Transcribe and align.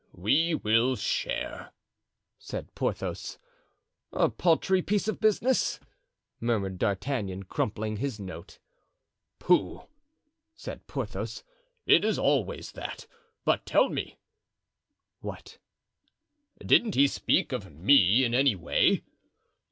"We 0.15 0.55
will 0.55 0.95
share," 0.95 1.73
said 2.39 2.73
Porthos. 2.73 3.37
"A 4.11 4.29
paltry 4.29 4.81
piece 4.81 5.07
of 5.07 5.19
business!" 5.19 5.79
murmured 6.39 6.79
D'Artagnan 6.79 7.43
crumpling 7.43 7.97
his 7.97 8.19
note. 8.19 8.57
"Pooh!" 9.37 9.83
said 10.55 10.87
Porthos, 10.87 11.43
"it 11.85 12.03
is 12.03 12.17
always 12.17 12.71
that. 12.71 13.05
But 13.45 13.63
tell 13.67 13.89
me——" 13.89 14.17
"What?" 15.19 15.59
"Didn't 16.65 16.95
he 16.95 17.05
speak 17.05 17.51
of 17.51 17.71
me 17.71 18.23
in 18.23 18.33
any 18.33 18.55
way?" 18.55 19.03